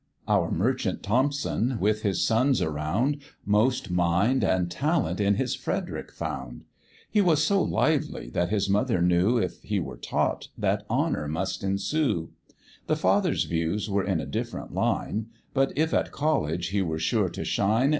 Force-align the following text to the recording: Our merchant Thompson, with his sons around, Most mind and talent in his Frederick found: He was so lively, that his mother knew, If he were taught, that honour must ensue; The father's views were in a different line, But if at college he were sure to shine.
Our 0.27 0.49
merchant 0.49 1.03
Thompson, 1.03 1.77
with 1.79 2.01
his 2.01 2.25
sons 2.25 2.59
around, 2.59 3.21
Most 3.45 3.91
mind 3.91 4.43
and 4.43 4.71
talent 4.71 5.19
in 5.21 5.35
his 5.35 5.53
Frederick 5.53 6.11
found: 6.11 6.65
He 7.11 7.21
was 7.21 7.43
so 7.43 7.61
lively, 7.61 8.31
that 8.31 8.49
his 8.49 8.67
mother 8.67 8.99
knew, 8.99 9.37
If 9.37 9.61
he 9.61 9.79
were 9.79 9.97
taught, 9.97 10.47
that 10.57 10.87
honour 10.89 11.27
must 11.27 11.63
ensue; 11.63 12.31
The 12.87 12.95
father's 12.95 13.43
views 13.43 13.91
were 13.91 14.03
in 14.03 14.19
a 14.19 14.25
different 14.25 14.73
line, 14.73 15.27
But 15.53 15.71
if 15.77 15.93
at 15.93 16.11
college 16.11 16.69
he 16.69 16.81
were 16.81 16.97
sure 16.97 17.29
to 17.29 17.45
shine. 17.45 17.89